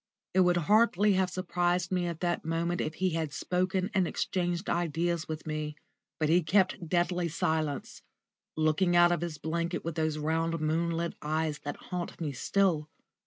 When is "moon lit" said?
10.59-11.13